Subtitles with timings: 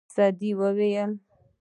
[0.15, 1.01] سعدي وایي.